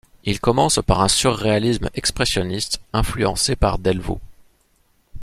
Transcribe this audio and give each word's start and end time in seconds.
Il 0.23 0.39
commence 0.39 0.79
par 0.81 1.01
un 1.03 1.07
surréalisme 1.07 1.91
expressionniste 1.93 2.81
influencé 2.91 3.55
par 3.55 3.77
Delvaux. 3.77 4.19